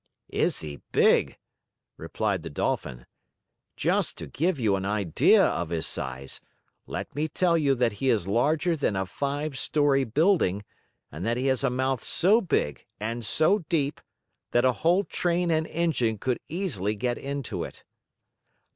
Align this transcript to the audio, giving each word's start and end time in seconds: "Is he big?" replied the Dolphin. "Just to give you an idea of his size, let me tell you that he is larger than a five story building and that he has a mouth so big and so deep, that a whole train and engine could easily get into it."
"Is 0.33 0.61
he 0.61 0.81
big?" 0.91 1.37
replied 1.95 2.41
the 2.41 2.49
Dolphin. 2.49 3.05
"Just 3.77 4.17
to 4.17 4.25
give 4.25 4.59
you 4.59 4.75
an 4.75 4.83
idea 4.83 5.45
of 5.45 5.69
his 5.69 5.85
size, 5.85 6.41
let 6.87 7.13
me 7.15 7.27
tell 7.27 7.55
you 7.55 7.75
that 7.75 7.91
he 8.01 8.09
is 8.09 8.27
larger 8.27 8.75
than 8.75 8.95
a 8.95 9.05
five 9.05 9.59
story 9.59 10.03
building 10.03 10.65
and 11.11 11.23
that 11.23 11.37
he 11.37 11.45
has 11.53 11.63
a 11.63 11.69
mouth 11.69 12.03
so 12.03 12.41
big 12.41 12.83
and 12.99 13.23
so 13.23 13.59
deep, 13.69 14.01
that 14.53 14.65
a 14.65 14.73
whole 14.73 15.03
train 15.03 15.51
and 15.51 15.67
engine 15.67 16.17
could 16.17 16.39
easily 16.49 16.95
get 16.95 17.19
into 17.19 17.63
it." 17.63 17.83